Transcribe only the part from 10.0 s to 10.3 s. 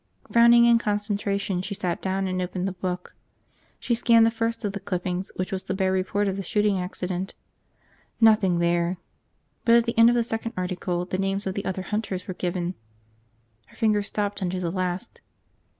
of the